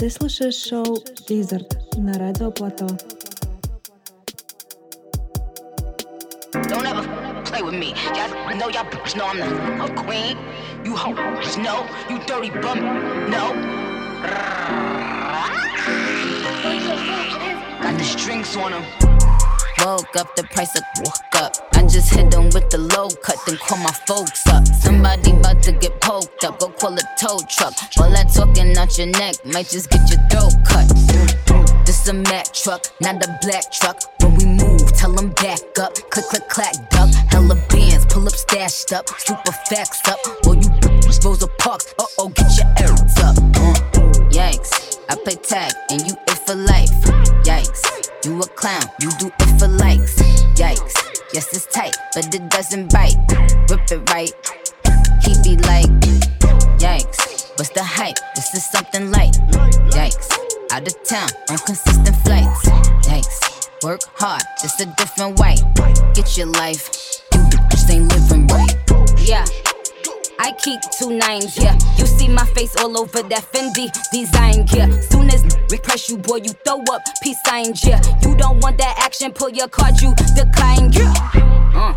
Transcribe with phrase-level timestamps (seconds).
[0.00, 2.86] Ты слушаешь шоу Lizard на Радио Плато.
[6.68, 7.02] Don't ever
[7.44, 7.94] play with me.
[8.14, 10.36] Y'all know y'all bitch know I'm the queen.
[10.84, 12.80] You hoes know you dirty bum.
[13.30, 13.54] No.
[17.82, 18.84] Got the strings on them.
[19.84, 21.69] Woke up, the price of woke up.
[21.91, 24.65] Just hit them with the low cut, then call my folks up.
[24.65, 27.73] Somebody about to get poked up, go call a tow truck.
[27.99, 30.87] All that talking out your neck might just get your throat cut.
[31.85, 33.99] This a Mack truck, not a black truck.
[34.21, 35.95] When we move, tell them back up.
[36.09, 37.09] Click, click, clack, duck.
[37.27, 39.09] Hella bands, pull up stashed up.
[39.19, 40.19] Super facts up.
[40.47, 40.69] Or you
[41.23, 43.35] Rosa Parks, uh oh, get your errands up.
[44.31, 46.89] Yikes, I play tag and you it for life.
[47.43, 47.83] Yikes,
[48.25, 50.15] you a clown, you do it for likes.
[50.55, 53.15] Yikes, yes it's tight, but it doesn't bite.
[53.69, 54.33] Rip it right,
[55.23, 55.89] he be like,
[56.79, 58.17] yikes, what's the hype?
[58.35, 59.33] This is something light.
[59.91, 60.31] Yikes,
[60.71, 62.67] out of town on consistent flights.
[63.07, 65.55] Yikes, work hard, just a different way.
[66.13, 66.89] Get your life,
[67.33, 68.75] you just ain't living right.
[69.19, 69.45] Yeah.
[70.43, 71.77] I keep two nines, yeah.
[71.97, 74.99] You see my face all over that Fendi design, yeah.
[75.01, 78.01] Soon as we press you, boy, you throw up peace signs, yeah.
[78.23, 81.13] You don't want that action, pull your card, you decline, yeah.
[81.75, 81.93] Uh.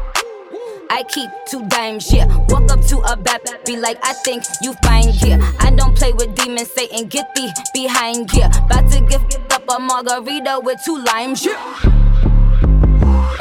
[0.91, 2.27] I keep two dimes, yeah.
[2.51, 5.41] Walk up to a bat, be like, I think you fine, yeah.
[5.61, 8.51] I don't play with demons, Satan, get thee behind, yeah.
[8.67, 11.55] About to gift up a margarita with two limes, yeah.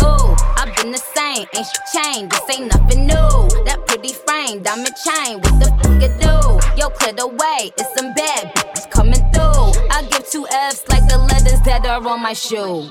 [0.02, 2.32] Ooh, I've been the same, ain't changed?
[2.32, 3.73] This ain't nothing new.
[4.04, 6.82] Pretty frame, diamond chain, what the fuck it do?
[6.82, 9.72] Yo, clear the way, it's some bad bitches coming through.
[9.92, 12.90] I give two F's like the letters that are on my shoe.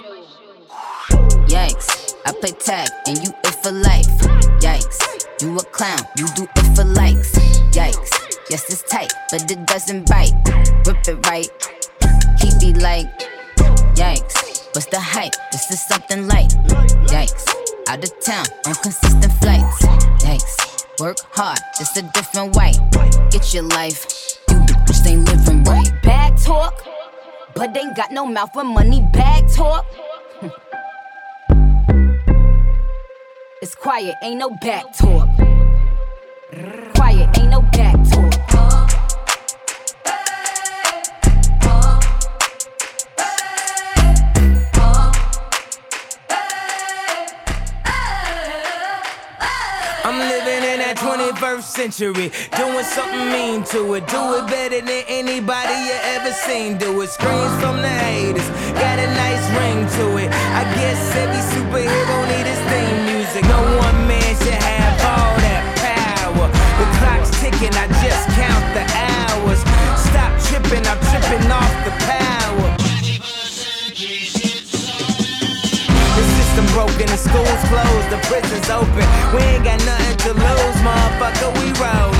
[1.48, 4.06] Yikes, I play tag and you it for life.
[4.60, 7.32] Yikes, you a clown, you do it for likes.
[7.72, 8.10] Yikes,
[8.48, 10.32] yes it's tight, but it doesn't bite.
[10.86, 11.50] Rip it right,
[12.40, 13.06] he be like,
[13.94, 15.34] yikes, what's the hype?
[15.50, 16.54] This is something light.
[17.12, 17.48] Yikes,
[17.88, 19.82] out of town on consistent flights.
[20.24, 22.72] Yikes, work hard, just a different way.
[23.30, 25.90] Get your life, you just ain't living right.
[26.02, 26.84] Bag talk,
[27.54, 29.06] but they ain't got no mouth for money.
[29.12, 29.86] Bag talk.
[33.62, 35.28] It's quiet, ain't no back talk.
[50.94, 54.06] That 21st century, doing something mean to it.
[54.08, 56.76] Do it better than anybody you ever seen.
[56.76, 57.08] Do it.
[57.08, 60.28] Screams from the haters, got a nice ring to it.
[60.28, 63.44] I guess every superhero need his theme music.
[63.48, 66.48] No one man should have all that power.
[66.76, 69.60] The clock's ticking, I just count the hours.
[69.96, 72.68] Stop tripping, I'm tripping off the power.
[76.16, 79.04] The system broken, the school's closed, the prison's open.
[79.32, 82.11] We ain't got nothing to lose, motherfucker, we rollin'.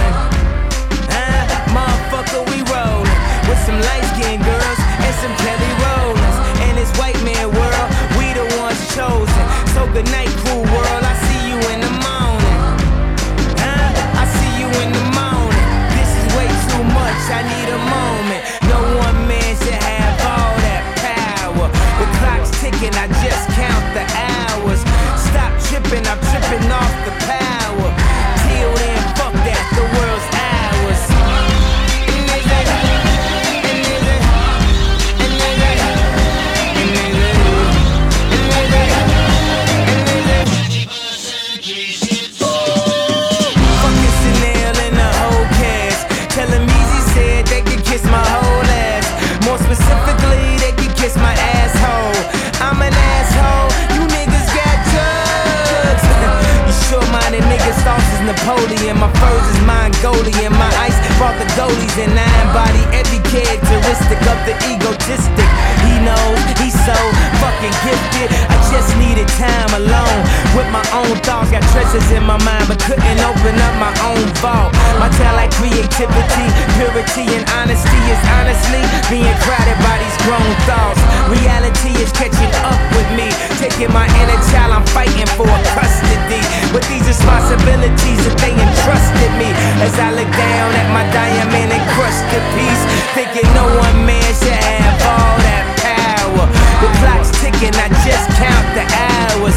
[58.43, 58.99] Napoleon.
[58.99, 60.51] My furs is Mongolian.
[60.59, 65.49] My ice brought the goalies and I embody every characteristic of the egotistic.
[65.87, 66.99] He knows he's so
[67.39, 68.35] fucking gifted.
[68.51, 70.21] I just needed time alone
[70.59, 71.55] with my own thoughts.
[71.55, 74.75] Got treasures in my mind, but couldn't open up my own vault.
[74.99, 81.01] My talent, creativity, purity, and honesty is honestly being crowded by grown thoughts.
[81.31, 84.73] Reality is catching up with me, taking my inner child.
[84.75, 86.43] I'm fighting for custody
[86.75, 89.51] with these responsibilities that they entrusted me.
[89.83, 92.83] As I look down at my diamond encrusted piece,
[93.17, 96.47] thinking no one man should have all that power.
[96.83, 99.57] The clock's ticking, I just count the hours.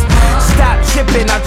[0.54, 1.44] Stop tripping, I'm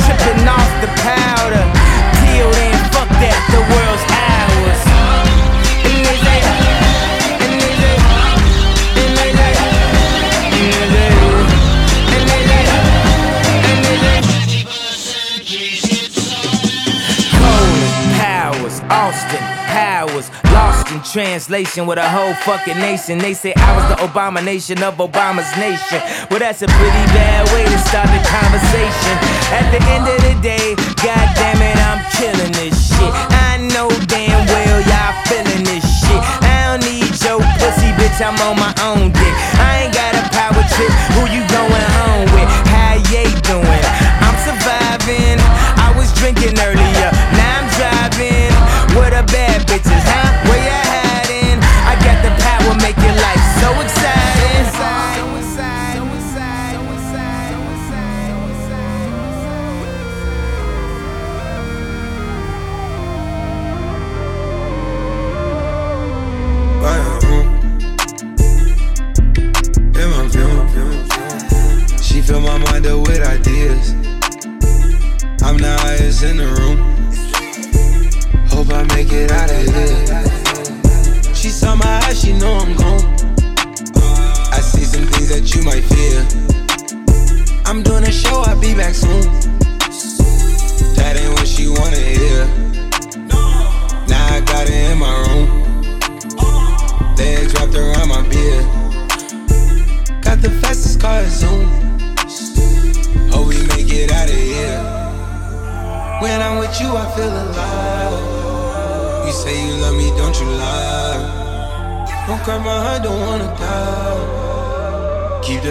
[21.18, 23.18] translation with a whole fucking nation.
[23.18, 25.98] They say I was the abomination of Obama's nation.
[26.30, 29.14] Well, that's a pretty bad way to start the conversation.
[29.50, 33.10] At the end of the day, god damn it, I'm killing this shit.
[33.50, 36.22] I know damn well y'all feeling this shit.
[36.46, 39.34] I don't need your pussy, bitch, I'm on my own dick.
[39.58, 42.46] I ain't got a power trip, who you going home with?
[42.70, 43.84] How you doing?
[44.22, 45.42] I'm surviving.
[45.82, 47.10] I was drinking earlier,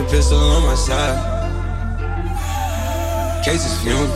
[0.09, 1.17] pistol on my side.
[3.43, 4.11] Cases fumes.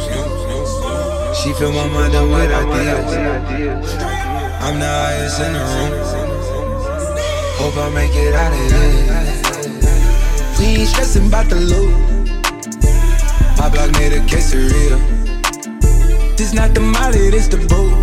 [1.37, 3.93] She fill my mind up with ideas.
[4.61, 5.91] I'm the highest in the room.
[7.59, 9.21] Hope I make it out of here.
[10.59, 11.93] We ain't stressing about the loot.
[13.57, 14.99] My block made a quesadilla.
[16.37, 17.93] This not the molly, this the boot.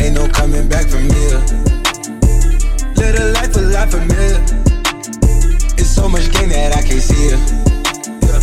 [0.00, 1.42] Ain't no coming back from here.
[3.14, 4.61] A life a lot familiar.
[5.91, 7.39] It's so much game that I can't see it.
[8.23, 8.39] Yeah.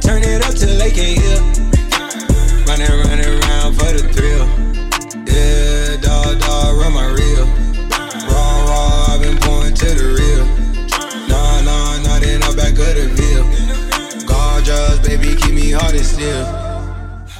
[0.00, 1.38] Turn it up till they can't hear.
[2.66, 4.46] Running, running around for the thrill.
[5.30, 7.46] Yeah, dog, dog, run my reel.
[8.26, 10.44] Raw, raw, I've been pouring to the real.
[11.28, 13.44] Nah, nah, nah, then I'm back of the veil.
[14.26, 16.44] Gorgeous, baby, keep me hard and still.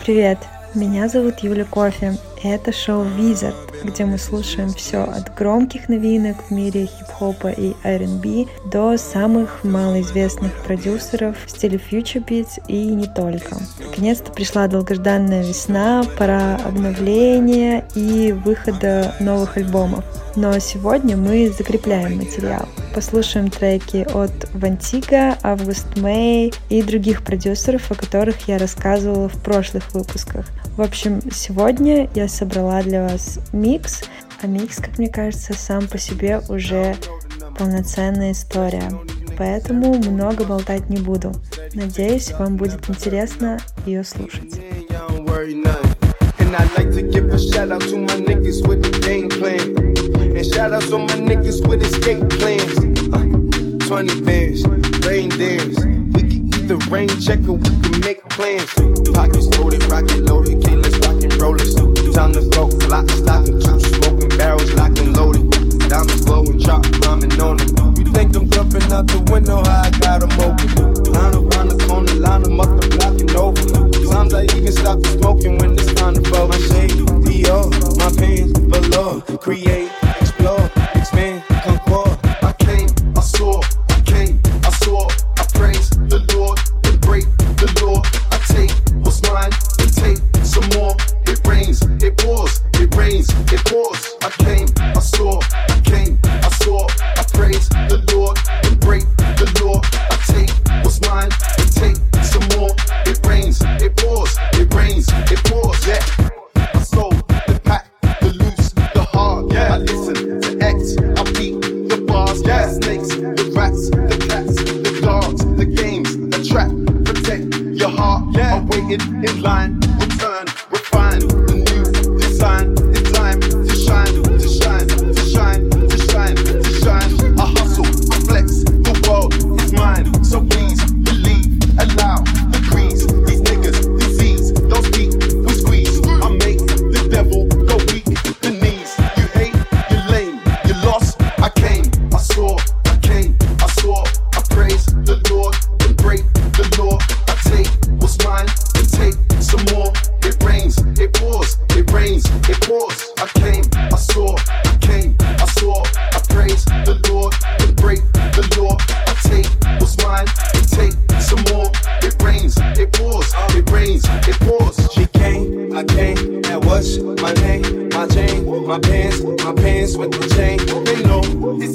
[0.05, 0.38] Привет,
[0.75, 6.38] меня зовут Юля Кофе, и это шоу Wizard, где мы слушаем все от громких новинок
[6.47, 13.07] в мире хип-хопа и R&B до самых малоизвестных продюсеров в стиле Future Beats и не
[13.07, 13.57] только.
[13.80, 20.06] Наконец-то пришла долгожданная весна, пора обновления и выхода новых альбомов.
[20.35, 22.68] Но сегодня мы закрепляем материал.
[22.94, 29.94] Послушаем треки от Вантига, Август Мэй и других продюсеров, о которых я рассказывала в прошлых
[29.94, 30.45] выпусках.
[30.77, 34.04] В общем, сегодня я собрала для вас микс,
[34.42, 36.96] а микс, как мне кажется, сам по себе уже
[37.58, 38.90] полноценная история.
[39.38, 41.34] Поэтому много болтать не буду.
[41.74, 44.60] Надеюсь, вам будет интересно ее слушать.
[46.50, 49.78] And I'd like to give a shout out to my niggas with the game plan.
[50.36, 52.80] And shout out to my niggas with escape plans.
[53.14, 54.66] Uh, 20 bands,
[55.06, 55.78] reindeers.
[56.14, 58.74] We can either rain check or we can make plans.
[59.14, 62.14] Pockets loaded, rocket loaded, okay, let's rock and roll it.
[62.14, 65.50] Time to go, lock, stock, and two smoking barrels locked and loaded.
[65.90, 67.96] Diamonds glowing, chop, climbing on them.
[67.98, 71.14] You think I'm jumping out the window, I got 'em open.
[71.14, 73.62] Line around the corner, line 'em up the block and over.
[73.68, 76.48] Sometimes I even stop the smoking when it's time to blow.
[76.48, 76.92] My shade,
[77.26, 79.22] Dior, my pants below.
[79.40, 79.90] Create,
[80.22, 81.39] explore, expand,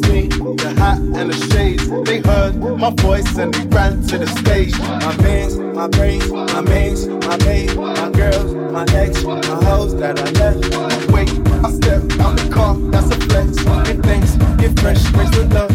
[0.00, 1.88] know me, the hat and the shades.
[2.04, 4.78] They heard my voice and they ran to the stage.
[4.78, 10.18] My bands, my brains, my mains, my babe, my girls, my ex, my hoes that
[10.18, 11.10] I left.
[11.12, 11.30] Wait,
[11.64, 13.62] I step out the car, that's a flex.
[13.86, 15.73] Get thanks, get fresh, raise the love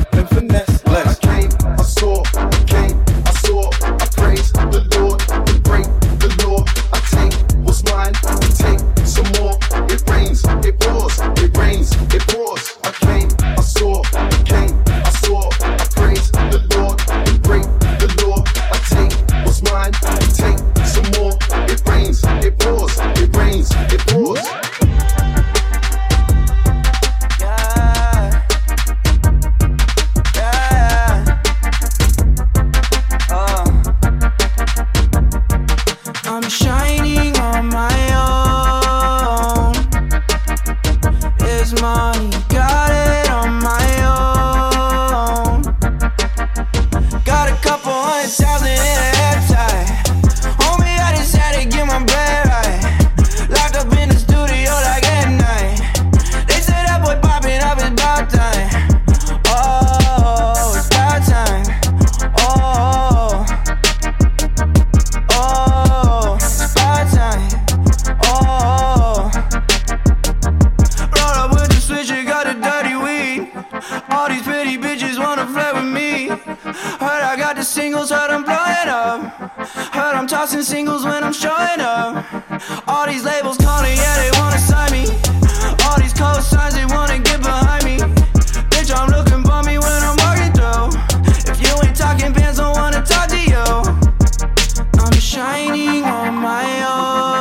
[74.61, 76.27] pretty bitches wanna flirt with me.
[76.27, 79.21] Heard I got the singles, heard I'm blowing up.
[79.95, 82.25] Heard I'm tossing singles when I'm showing up.
[82.85, 85.05] All these labels calling, yeah, they wanna sign me.
[85.85, 87.99] All these cosigns, they wanna get behind me.
[88.71, 90.91] Bitch, I'm looking bummy when I'm walking through.
[91.51, 93.65] If you ain't talking pants, don't wanna talk to you.
[94.99, 96.65] I'm shining on my
[96.97, 97.39] own.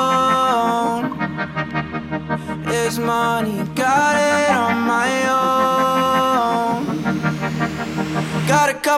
[2.62, 3.64] There's money,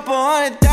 [0.00, 0.69] A couple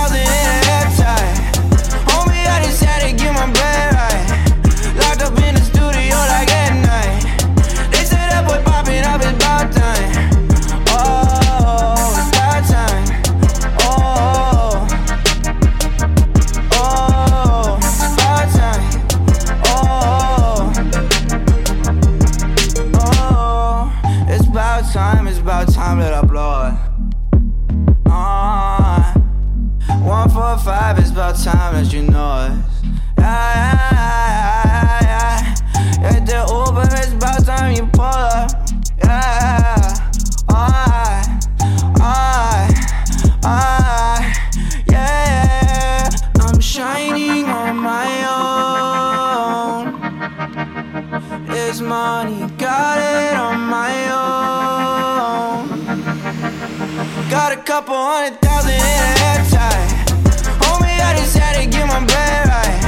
[31.77, 32.57] that you know it.
[33.19, 35.41] Yeah, yeah, yeah,
[36.01, 36.11] yeah.
[36.11, 38.49] Hit the Uber, it's about time you pull up.
[39.03, 39.93] Yeah,
[40.49, 41.27] alright,
[42.01, 42.77] alright,
[43.45, 44.35] alright,
[44.89, 46.09] yeah.
[46.41, 48.07] I'm shining on my
[48.37, 49.85] own.
[51.49, 54.49] It's money, got it on my own.
[57.29, 58.83] Got a couple hundred thousand in a
[59.21, 59.76] hair tie.
[61.07, 62.79] I just had to get my bread right.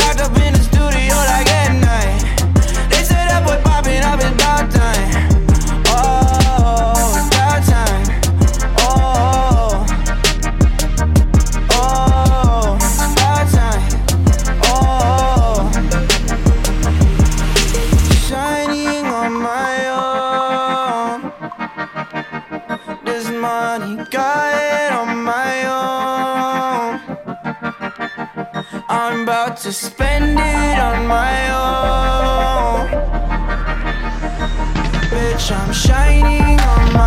[0.00, 1.48] Locked up in the studio like
[1.84, 2.20] night.
[2.88, 4.20] They say that boy popping up,
[4.70, 5.21] time.
[29.72, 32.88] Spend it on my own.
[35.08, 37.01] Bitch, I'm shining on my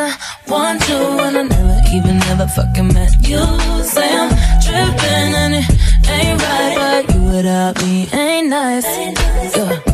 [0.00, 0.16] I
[0.48, 3.42] want to, and I never even ever fucking met you.
[3.84, 4.30] Say I'm
[4.64, 8.86] tripping and it ain't right, but you without me ain't nice.
[9.56, 9.89] Yeah.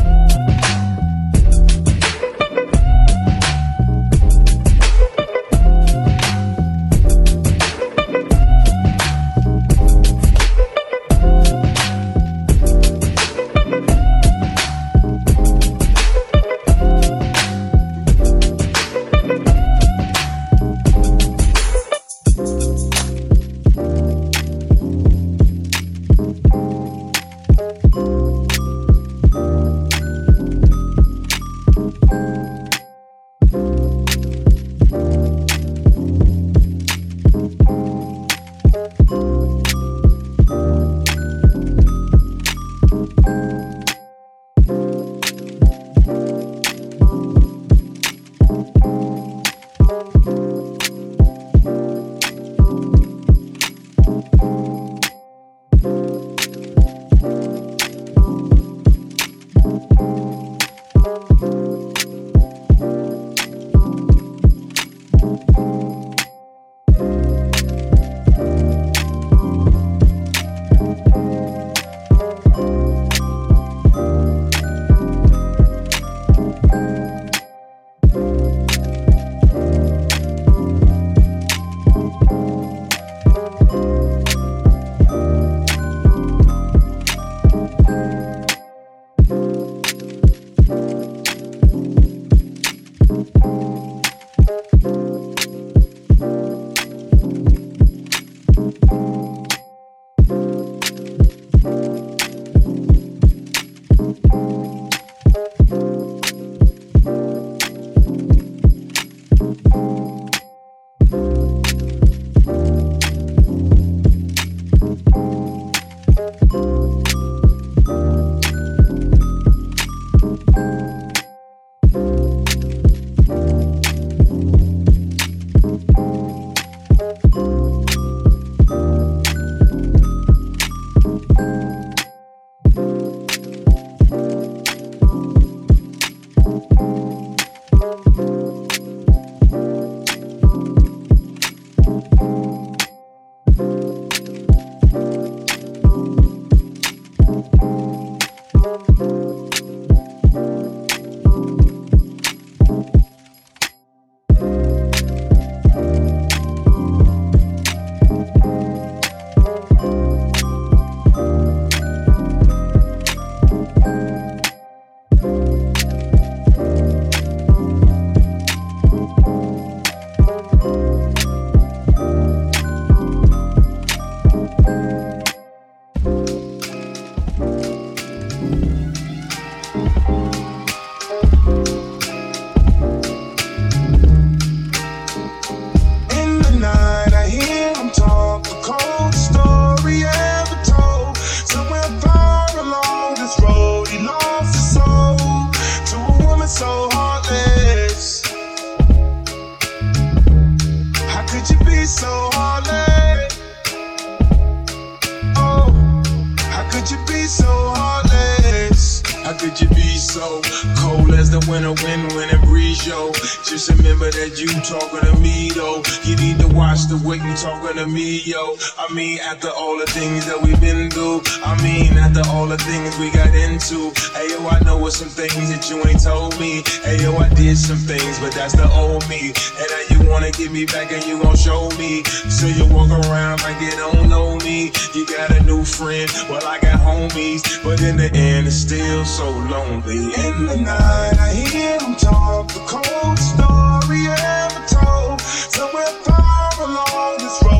[218.97, 222.97] Mean, after all the things that we've been through, I mean, after all the things
[222.97, 223.93] we got into.
[224.17, 226.63] Hey, yo, I know some things that you ain't told me.
[226.81, 229.37] Hey, yo, I did some things, but that's the old me.
[229.61, 232.01] And now you wanna get me back and you gon' show me.
[232.25, 234.73] So you walk around like you don't know me.
[234.95, 237.45] You got a new friend, well, I got homies.
[237.63, 240.09] But in the end, it's still so lonely.
[240.25, 245.21] In the night, I hear them talk the cold story ever told.
[245.21, 247.56] Somewhere far along this road,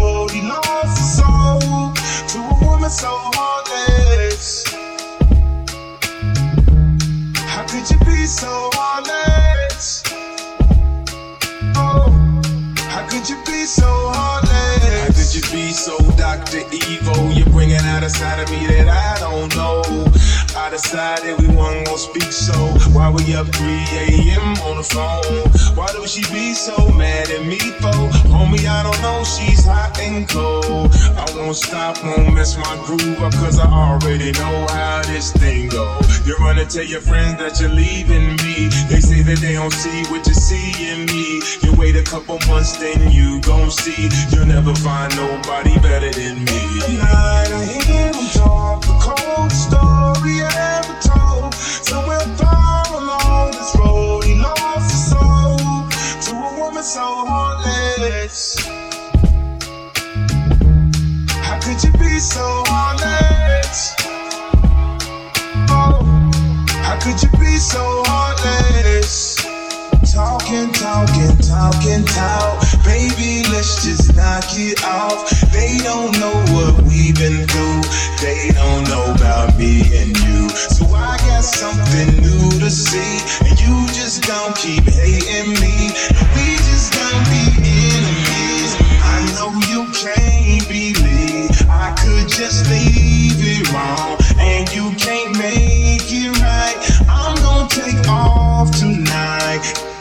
[2.89, 4.63] so heartless.
[7.35, 10.03] How could you be so heartless?
[11.75, 12.09] Oh,
[12.87, 14.85] how could you be so heartless?
[15.01, 16.63] How could you be so Dr.
[16.71, 17.31] Evil?
[17.31, 19.83] You're bringing out a side of me that I don't know.
[20.67, 22.53] I decided we gonna speak, so
[22.91, 23.67] why we up 3
[24.03, 24.59] a.m.
[24.67, 25.47] on the phone?
[25.77, 27.95] Why do she be so mad at me for?
[28.27, 30.91] Homie, I don't know, she's hot and cold.
[31.15, 35.69] I won't stop, won't mess my groove up, cause I already know how this thing
[35.69, 36.01] go.
[36.25, 38.67] You're gonna tell your friends that you're leaving me.
[38.91, 41.16] They say that they don't see what you see in me.
[41.61, 44.09] You wait a couple months, then you gon' see.
[44.31, 46.97] You'll never find nobody better than me.
[46.97, 51.53] night I hear him talk the cold story ever told.
[51.53, 55.57] Somewhere far along this road, he lost his soul
[56.25, 58.57] to a woman so heartless.
[61.47, 63.95] How could you be so heartless?
[65.69, 66.03] Oh,
[66.83, 68.76] how could you be so heartless?
[70.17, 72.65] Talking, talking, talking, talk.
[72.83, 75.29] Baby, let's just knock it off.
[75.53, 77.85] They don't know what we've been through.
[78.17, 80.49] They don't know about me and you.
[80.49, 83.21] So I got something new to see.
[83.45, 85.93] And you just don't keep hating me.
[86.33, 88.73] We just don't be enemies.
[89.05, 94.17] I know you can't believe I could just leave it wrong.
[94.41, 96.73] And you can't make it right.
[97.07, 99.96] I'm gonna take off tonight.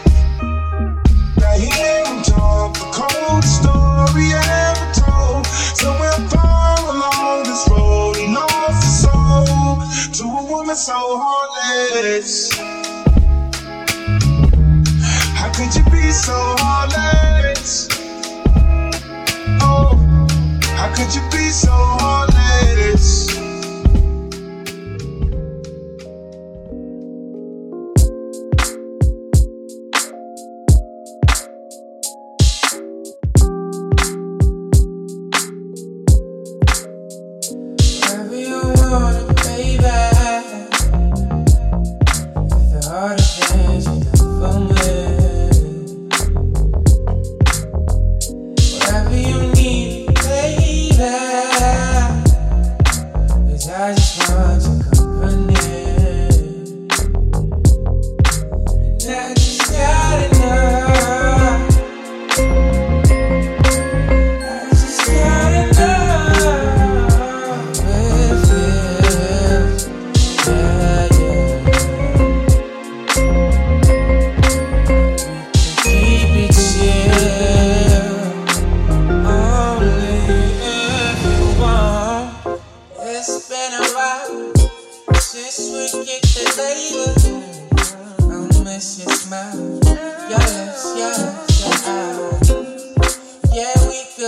[2.27, 5.47] The cold story ever told.
[5.77, 9.47] Somewhere far along this road, he lost his soul
[10.13, 12.53] to a woman so heartless.
[15.37, 17.89] How could you be so heartless?
[19.63, 19.97] Oh,
[20.77, 22.36] how could you be so heartless?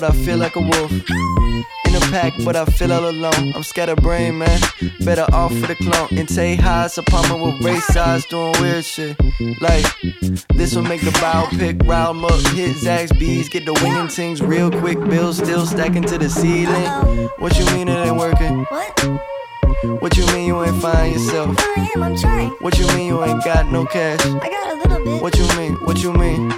[0.00, 0.92] But I feel like a wolf.
[0.92, 3.52] In a pack, but I feel all alone.
[3.56, 4.60] I'm scatterbrained, man.
[5.00, 6.16] Better off for the clone.
[6.16, 9.16] In Tay Highs, apartment with race eyes, doing weird shit.
[9.60, 9.84] Like,
[10.54, 14.70] this will make the biopic round up, hit Zaxby's, bees, get the winging things real
[14.70, 15.00] quick.
[15.00, 17.28] Bills still stacking to the ceiling.
[17.38, 18.66] What you mean it ain't working?
[18.66, 19.37] What?
[19.84, 21.54] What you mean you ain't find yourself?
[21.60, 22.50] I am, I'm trying.
[22.58, 24.18] What you mean you ain't got no cash?
[24.26, 25.22] I got a little bit.
[25.22, 25.74] What you mean?
[25.84, 26.50] What you mean?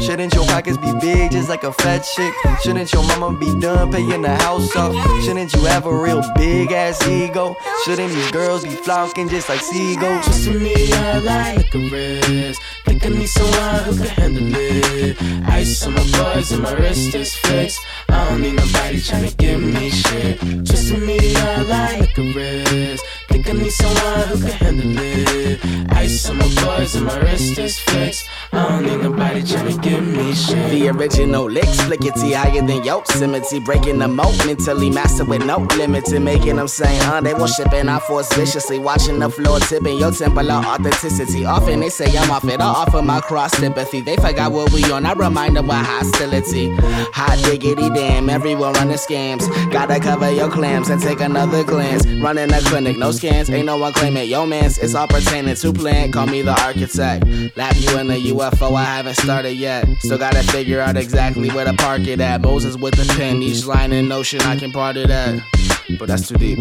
[0.00, 2.32] Shouldn't your pockets be big just like a fat chick?
[2.62, 4.94] Shouldn't your mama be done paying the house off?
[5.24, 7.54] Shouldn't you have a real big ass ego?
[7.84, 10.24] Shouldn't these girls be flocking just like seagulls?
[10.24, 12.62] Just to me, I like a rest.
[12.86, 15.20] Think I need someone who can handle it.
[15.48, 17.80] Ice on my bars and my wrist is fixed.
[18.08, 20.40] I don't need nobody trying to give me shit.
[20.62, 23.15] Just to me, I like a rest.
[23.36, 25.92] Think I need someone who can handle it.
[25.92, 28.26] Ice on my bars and my wrist is fixed.
[28.50, 30.70] I don't need nobody tryna give me shit.
[30.70, 33.60] The original licks, flickety higher than Yosemite.
[33.60, 37.46] Breaking the moat, mentally master with no limit to making them say, huh, they will
[37.46, 38.78] shipping our force viciously.
[38.78, 41.44] Watching the floor tipping your temple of authenticity.
[41.44, 44.00] Often they say I'm off it, I offer my cross sympathy.
[44.00, 46.74] They forgot what we on, I remind them what hostility.
[47.12, 49.44] Hot diggity damn, everyone running scams.
[49.70, 52.06] Gotta cover your clams and take another glance.
[52.06, 54.28] Running a clinic, no scans, ain't no one claiming.
[54.28, 56.12] Yo, mans, it's all pertaining to plan.
[56.12, 57.26] Call me the architect.
[57.56, 59.86] Lap you in the UFO, I haven't started yet.
[59.98, 62.40] Still gotta figure out exactly where to park it at.
[62.42, 65.40] Moses with the pen, each line in ocean, I can part it at.
[65.98, 66.58] But that's too deep.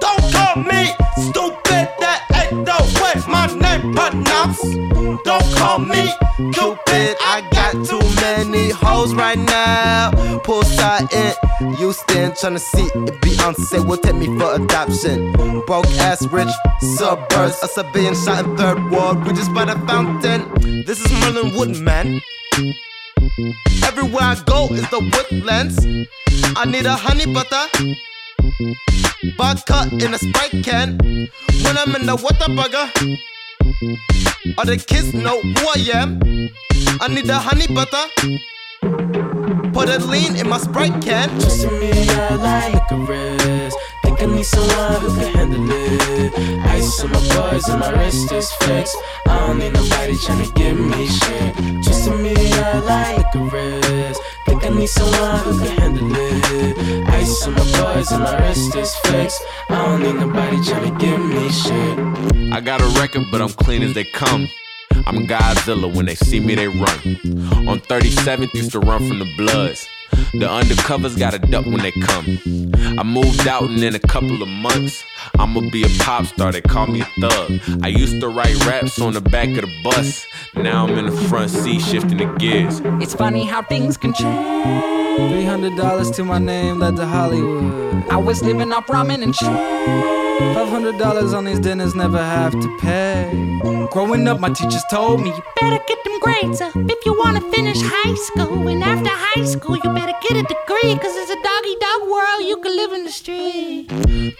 [0.00, 2.97] Don't call me stupid, that ain't my
[3.54, 4.64] name pronounced.
[5.24, 10.12] Don't call me Cupid, I got too many hoes right now.
[10.44, 15.32] Poolside in Houston, tryna see if Beyonce will take me for adoption.
[15.66, 16.48] Broke ass rich
[16.96, 20.48] suburbs, a civilian shot in third world, we just by the fountain.
[20.86, 22.20] This is Merlin Woodman.
[23.84, 25.76] Everywhere I go is the woodlands.
[26.56, 27.66] I need a honey butter.
[29.36, 30.98] Vodka in a Sprite can.
[31.64, 33.28] When I'm in the water burger.
[33.80, 36.20] All the kids know who I am.
[37.00, 38.04] I need a honey butter.
[39.72, 41.28] Put a lean in my Sprite can.
[41.38, 43.87] To me, I like a.
[44.18, 46.34] Think I need someone who can handle it.
[46.66, 48.96] Ice on my bars and my wrist is fixed.
[49.26, 51.54] I don't need nobody tryna give me shit.
[52.04, 54.20] To me, I like rest.
[54.44, 57.08] Think I need someone who can handle it.
[57.10, 59.40] Ice on my bars and my wrist is fixed.
[59.68, 62.52] I don't need nobody tryna give me shit.
[62.52, 64.48] I got a record, but I'm clean as they come.
[65.06, 67.68] I'm Godzilla, when they see me, they run.
[67.68, 69.88] On 37th, used to run from the Bloods.
[70.32, 72.38] The undercovers gotta duck when they come.
[72.98, 75.04] I moved out, and in a couple of months,
[75.38, 76.52] I'ma be a pop star.
[76.52, 77.60] They call me a thug.
[77.82, 80.26] I used to write raps on the back of the bus.
[80.54, 82.80] Now I'm in the front seat, shifting the gears.
[83.02, 84.84] It's funny how things can change.
[85.30, 88.08] Three hundred dollars to my name led to Hollywood.
[88.08, 89.48] I was living off ramen and shit.
[90.54, 93.30] Five hundred dollars on these dinners never have to pay.
[93.90, 97.40] Growing up, my teachers told me you better get them grades up if you wanna
[97.52, 98.68] finish high school.
[98.68, 102.40] And after high school, you better get a degree, cause it's a doggy dog world,
[102.50, 103.88] you can live in the street.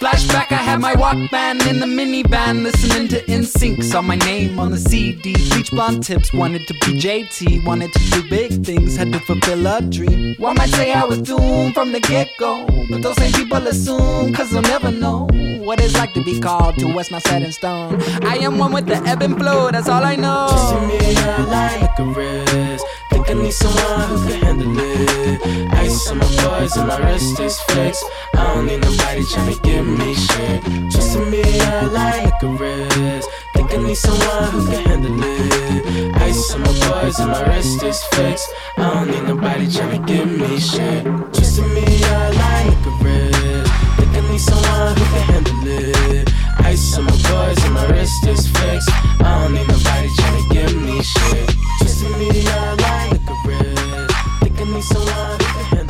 [0.00, 3.82] Flashback, I had my Walkman in the minivan, listening to NSYNC.
[3.82, 5.32] Saw my name on the CD.
[5.50, 9.66] Bleach blonde tips, wanted to be JT, wanted to do big things, had to fulfill
[9.66, 10.34] a dream.
[10.38, 14.34] One might say I was doomed from the get go, but those same people assume,
[14.34, 15.26] cause they'll never know
[15.64, 18.00] what it's like to be called to what's not set in stone.
[18.22, 20.48] I am one with the ebb and flow, that's all I know.
[23.10, 25.72] Think I need someone who can handle it.
[25.74, 28.04] Ice on my bars and my wrist is fixed.
[28.34, 30.62] I don't need nobody tryna give me shit.
[30.90, 33.28] Just to me, I like a rest.
[33.54, 36.16] Think I need someone who can handle it.
[36.16, 38.48] Ice on my bars and my wrist is fixed.
[38.76, 41.04] I don't need nobody tryna give me shit.
[41.32, 43.72] Just to me, I like a rest.
[43.98, 46.28] Think I need someone who can handle it.
[46.68, 48.90] Ice on my bars and my wrist is fixed.
[49.20, 51.48] I don't need nobody tryna give me shit.
[51.78, 54.14] Just to me, I like a rest.
[54.42, 55.87] Think I need someone who can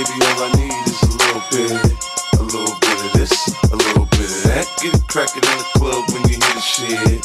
[0.00, 1.76] baby, all I need is a little bit.
[2.38, 3.32] A little bit of this,
[3.68, 4.64] a little bit of that.
[4.80, 7.20] Get it crackin' in the club when you hear the shit.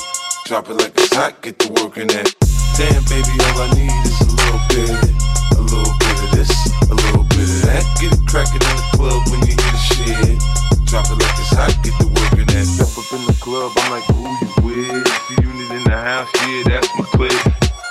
[0.45, 2.27] Drop it like it's hot, get to work in that.
[2.75, 4.91] Damn, baby, all I need is a little bit.
[5.55, 6.51] A little bit of this,
[6.91, 7.83] a little bit of that.
[8.01, 10.35] Get it crackin' in the club when you hear the shit.
[10.83, 12.65] Drop it like it's hot, get to work in that.
[12.67, 15.07] Step up in the club, I'm like, who you with?
[15.31, 17.45] The unit in the house, yeah, that's my clique.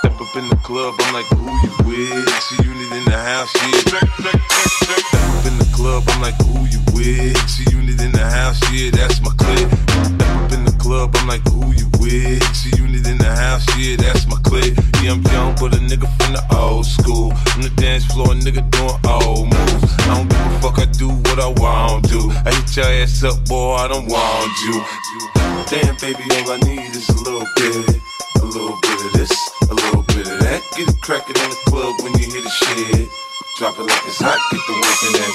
[0.05, 2.29] Step up in the club, I'm like, who you with?
[2.53, 4.54] G-Unit in the house, yeah.
[5.85, 7.37] Club, I'm like, who you with?
[7.45, 9.29] G-Unit in the house, yeah, that's my.
[9.37, 12.41] Step up in the club, I'm like, who you with?
[12.57, 14.73] G-Unit in the house, yeah, that's my clique.
[15.05, 17.29] Yeah, I'm young, but a nigga from the old school.
[17.53, 19.93] On the dance floor, a nigga doing old moves.
[20.09, 22.33] I don't give a fuck, I do what I want to.
[22.33, 24.81] I hit your ass up, boy, I don't want you.
[25.69, 28.01] Damn, baby, all I need is a little bit.
[28.41, 29.33] A little bit of this,
[29.69, 30.65] a little bit of that.
[30.73, 33.05] Get it crackin' in the club when you hear the shit.
[33.55, 35.31] Drop it like it's hot, get the work in that.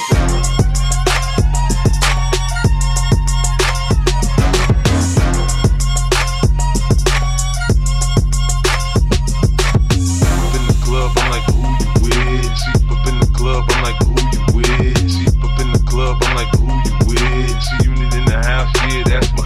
[10.53, 12.45] in the club, I'm like, who you with?
[12.61, 15.41] Sheep up in the club, I'm like, who you with?
[15.43, 17.57] Up in the club, I'm like, who you with?
[17.57, 19.40] G-Unit in the house, yeah, that's my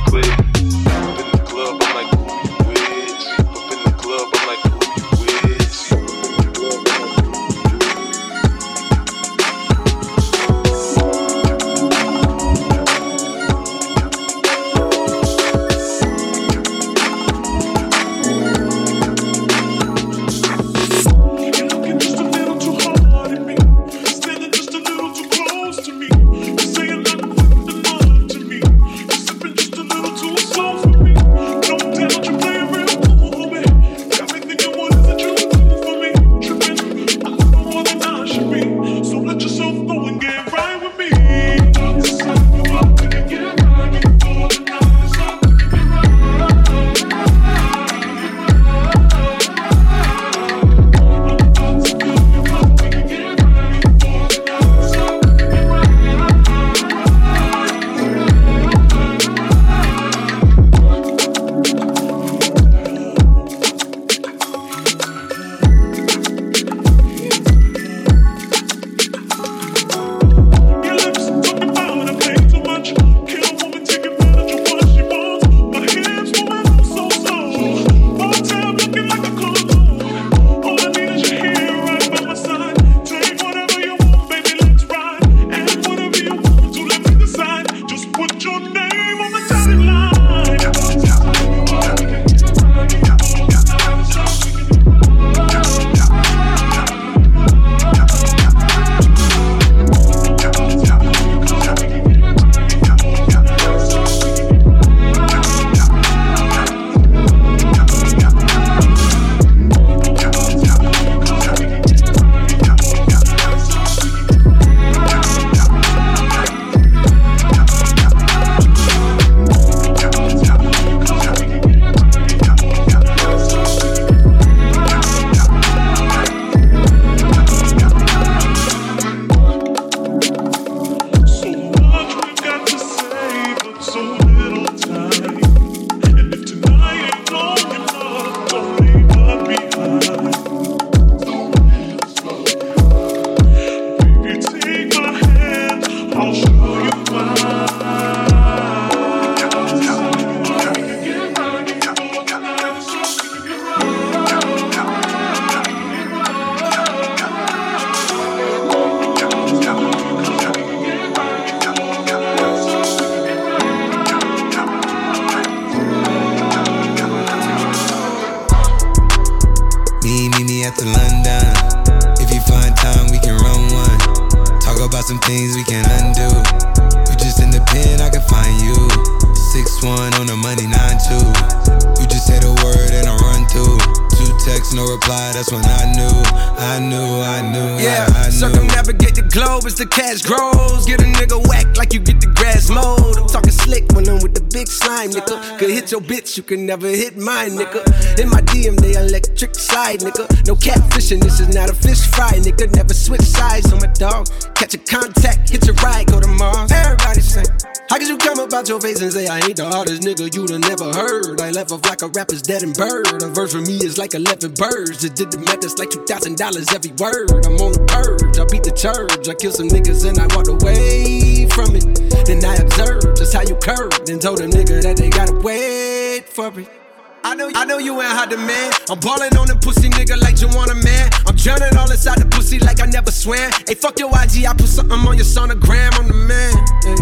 [188.52, 190.86] circumnavigate the globe as the cash grows.
[190.86, 193.18] Get a nigga whack like you get the grass mowed.
[193.18, 195.58] I'm talking slick when I'm with the big slime, nigga.
[195.58, 197.82] Could hit your bitch, you can never hit mine, nigga.
[198.20, 200.26] In my DM, they electric slide, nigga.
[200.48, 202.74] No catfishing, this is not a fish fry, nigga.
[202.76, 204.28] Never switch sides on my dog.
[204.56, 206.72] Catch a contact, hit your ride, go to Mars.
[206.72, 207.46] Everybody sing.
[207.90, 210.50] How could you come about your face and say I ain't the hardest nigga you'd
[210.50, 211.40] have never heard?
[211.40, 213.22] I left off like a rapper's dead and bird.
[213.22, 215.02] A verse for me is like 11 birds.
[215.02, 216.34] Just did the math, that's like $2,000
[216.74, 217.46] every word.
[217.46, 219.30] I'm on the purge, I beat the church.
[219.30, 221.86] I kill some niggas and I walked away from it.
[222.26, 226.28] Then I observed just how you curved and told a nigga that they gotta wait
[226.28, 226.85] for it.
[227.26, 228.70] I know, I know you ain't hot man.
[228.86, 231.10] I'm ballin' on the pussy nigga like you man.
[231.26, 233.50] I'm drowning all inside the pussy like I never swam.
[233.66, 235.90] Hey, fuck your IG, I put something on your sonogram.
[235.98, 236.54] I'm the man.
[236.86, 236.94] Hey,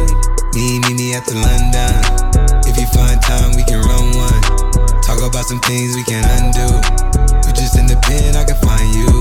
[0.00, 0.08] hey.
[0.56, 1.92] Me, me, me at the London.
[2.64, 4.40] If you find time, we can run one.
[5.04, 6.72] Talk about some things we can undo.
[7.44, 9.12] You just in the pen, I can find you.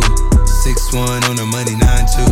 [0.64, 2.32] Six one on the money, nine two.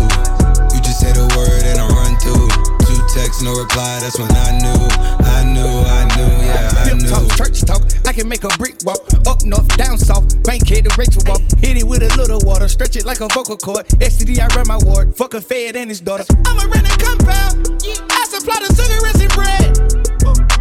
[0.72, 2.73] You just say the word and I run through.
[3.14, 4.00] Two texts, no reply.
[4.00, 4.74] That's when I knew,
[5.26, 7.10] I knew, I knew, yeah, I knew.
[7.10, 9.02] talk, church talk, I can make a brick walk.
[9.28, 11.42] Up north, down south, Bankhead to Rachel walk.
[11.60, 13.86] Hit it with a little water, stretch it like a vocal cord.
[13.88, 15.16] STD, I run my ward.
[15.16, 16.26] Fuck a fed and his daughter.
[16.46, 17.68] I'ma rent a compound.
[17.86, 19.78] I supply the sugar and bread.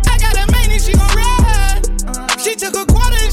[0.06, 2.40] I got a main and she gon' ride.
[2.40, 3.31] She took a quarter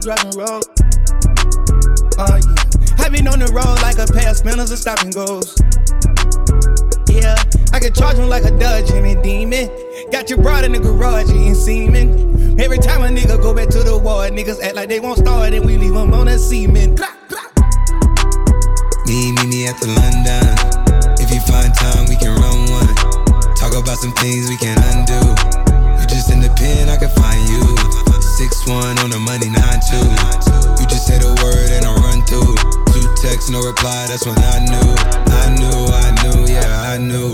[0.00, 0.64] driving road.
[2.16, 3.04] Oh yeah.
[3.04, 5.52] I been on the road like a pair of spinners and stop and goes.
[7.08, 7.36] Yeah,
[7.72, 9.68] I can charge him like a Dodge and a demon.
[10.10, 12.58] Got your broad in the garage eating semen.
[12.60, 15.52] Every time a nigga go back to the war, niggas act like they won't start
[15.52, 16.96] and we leave them on a semen.
[19.06, 20.48] Me, me, me at the London.
[21.20, 22.94] If you find time, we can run one.
[23.56, 25.20] Talk about some things we can undo.
[26.00, 28.09] You just in the pen, I can find you.
[28.40, 30.00] Six one on the money, nine two.
[30.80, 32.56] You just say the word and I run through.
[32.88, 34.06] Two texts, no reply.
[34.08, 34.90] That's when I knew,
[35.42, 37.32] I knew, I knew, yeah, I knew.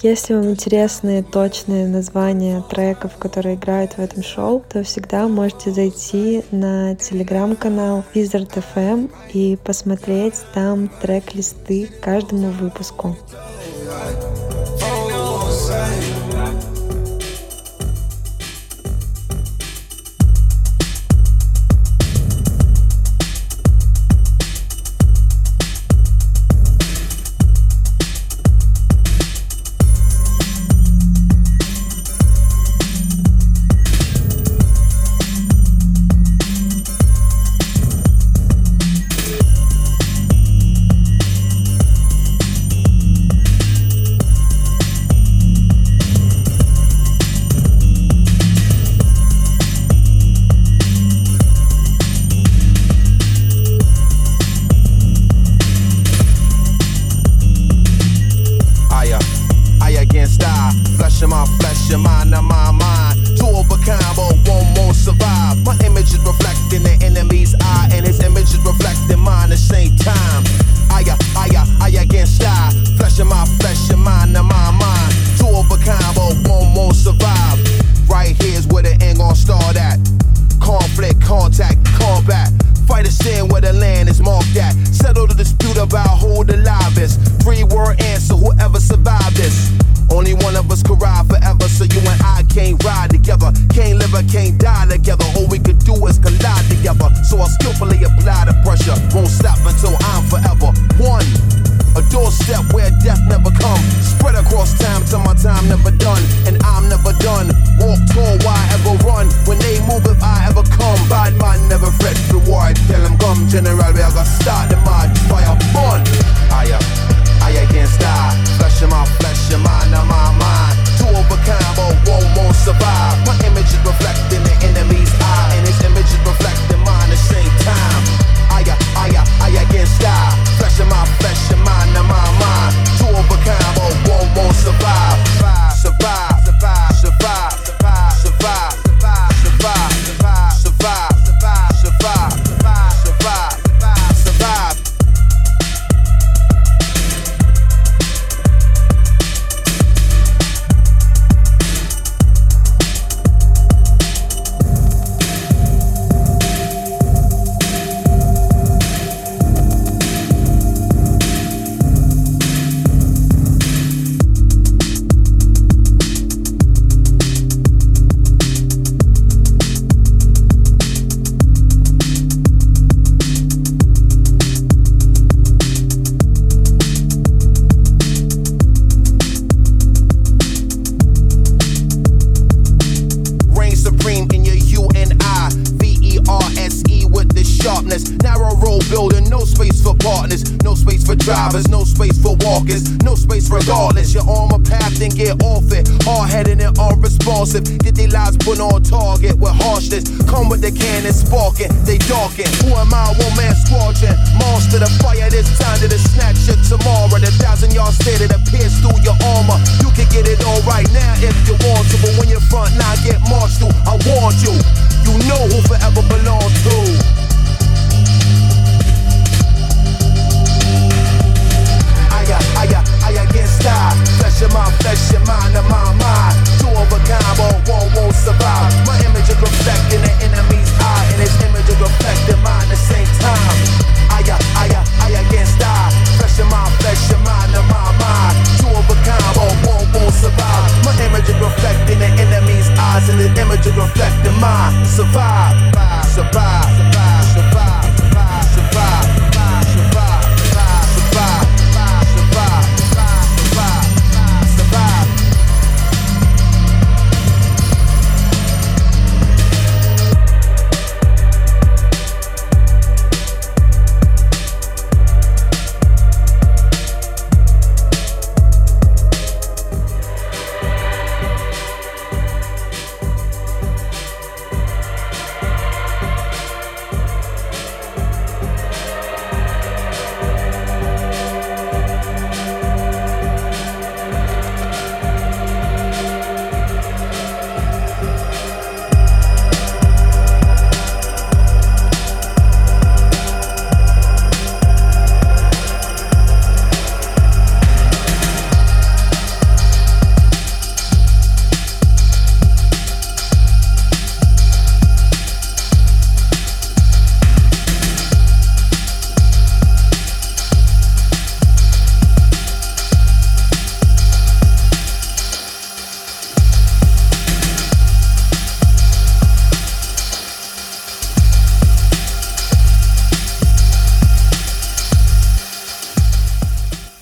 [0.00, 6.42] Если вам интересны точные названия треков, которые играют в этом шоу, то всегда можете зайти
[6.50, 13.14] на телеграм-канал Wizard FM и посмотреть там трек-листы к каждому выпуску.
[15.70, 16.13] I,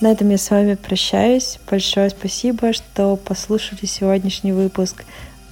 [0.03, 1.61] На этом я с вами прощаюсь.
[1.71, 5.05] Большое спасибо, что послушали сегодняшний выпуск.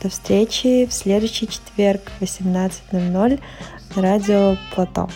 [0.02, 3.40] До встречи в следующий четверг в 18.00
[3.94, 5.08] на радио Платон.